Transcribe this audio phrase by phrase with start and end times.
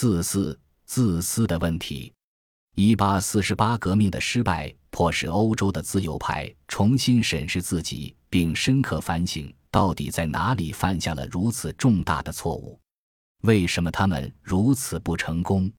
[0.00, 2.10] 自私、自私的问题。
[2.74, 12.80] 一八四十八革命的失败，迫使欧洲的自由派重新审视自己，并深刻反省到底在哪里犯下了如此重大的错误。
[13.42, 15.70] 为什么他们如此不成功？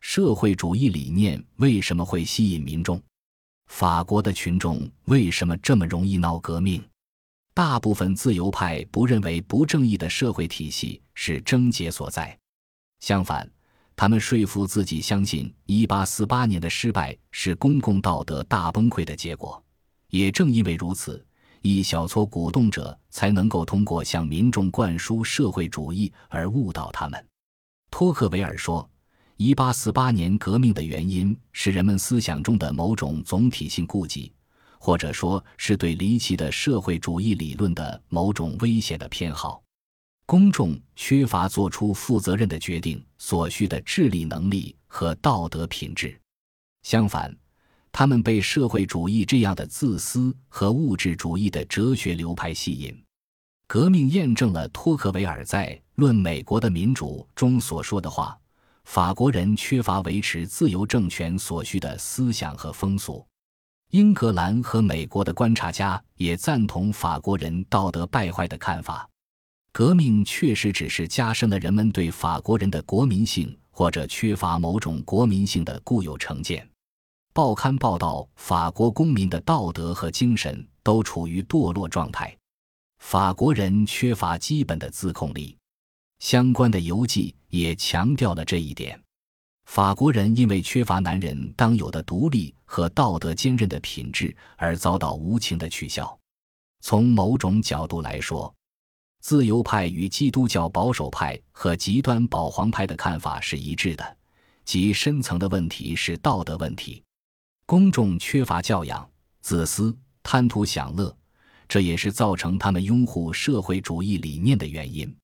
[0.00, 3.02] 社会主义理念为什么会吸引民众？
[3.68, 6.84] 法国的群众为什么这么容易闹革命？
[7.54, 12.38] 大部分自由派不认为不正义的社会体系是症结所在，
[13.00, 13.50] 相反，
[13.96, 19.62] 他们说服自己相信1848年的失败是公共道德大崩溃的结果。
[20.10, 21.24] 也正因为如此，
[21.62, 27.26] 一小撮鼓动者才能够通过向民众灌输社会主义而误导他们。
[27.90, 28.88] 托克维尔说。
[29.36, 34.32] 一八四八年革命的原因是人们思想中的某种总体性顾忌，
[34.78, 39.63] 或者说是对离奇的社会主义理论的某种危险的偏好。
[40.26, 46.18] 公众缺乏做出负责任的决定所需的智力能力和道德品质，
[46.82, 47.34] 相反，
[47.92, 52.98] 他们被社会主义这样的自私和物质主义的哲学流派吸引。
[53.66, 58.38] 革命验证了托克维尔在《论美国的民主》中所说的话。
[58.84, 63.26] 法国人缺乏维持自由政权所需的思想和风俗。
[63.92, 69.08] 英格兰和美国的观察家也赞同法国人道德败坏的看法。
[69.74, 76.64] 革命确实只是加深了人们对法国人的国民性或者缺乏某种国民性的固有成见。
[77.32, 82.32] 报刊报道，法国公民的道德和精神都处于堕落状态。
[82.98, 85.56] 法国人缺乏基本的自控力。
[86.20, 89.02] 相关的游记也强调了这一点。
[89.66, 96.16] 法国人因为缺乏男人当有的独立和道德坚韧的品质，而遭到无情的取笑。
[96.80, 98.54] 从某种角度来说，
[99.24, 104.16] 自由派与基督教保守派和极端保皇派的看法是一致的，
[104.66, 107.02] 即深层的问题是道德问题。
[107.64, 109.08] 公众缺乏教养，
[109.40, 111.16] 自私，贪图享乐，
[111.66, 115.16] 这也是造成他们拥护社会主义理念的原因。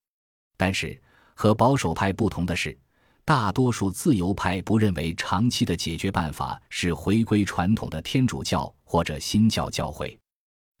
[0.57, 0.99] 但是，
[1.35, 2.75] 和保守派不同的是，
[3.23, 10.17] 大多数自由派不认为长期的解决办法是回归传统的天主教或者新教教会。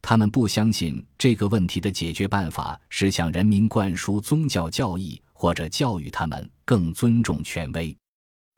[0.01, 7.95] 他们不相信这个问题的解决办法是向人民灌输宗教教义或者教育他们更尊重权威。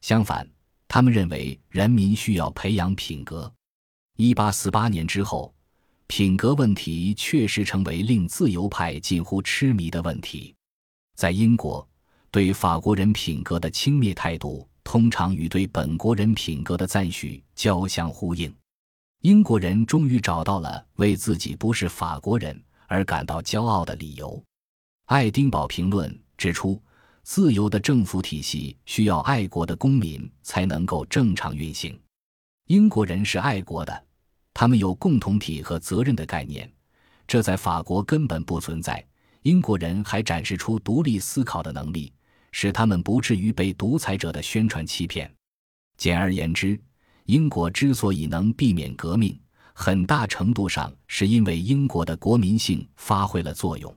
[0.02, 0.48] 相反，
[0.88, 3.52] 他们认为人民需要培养品格。
[4.16, 5.54] 一八四八年之后，
[6.08, 10.54] 品格问题确实成为令自由派近乎痴迷的问题。
[11.16, 11.88] 在英国，
[12.32, 18.54] 对法国人品格的轻蔑态度，通常与对本国人品格的赞许交相呼应。
[19.24, 24.28] 英国人终于找到了为自己不是法国人而感到骄傲的理由。
[25.06, 26.82] 《爱丁堡评论》指出，
[27.24, 31.98] 自由的政府体系需要爱国的公民才能够正常运行。
[32.68, 34.06] 英国人是爱国的，
[34.54, 36.70] 他们有共同体和责任的概念，
[37.26, 39.02] 这在法国根本不存在。
[39.44, 42.12] 英国人还展示出独立思考的能力，
[42.52, 45.34] 使他们不至于被独裁者的宣传欺骗。
[45.96, 46.78] 简而言之，
[47.26, 49.40] 英国之所以能避免革命，
[49.74, 53.96] 很大程度上是因为英国的国民性发挥了作用。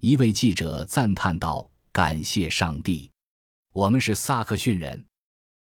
[0.00, 3.10] 一位记者赞叹道：“感谢上帝，
[3.72, 5.04] 我们是萨克逊人。”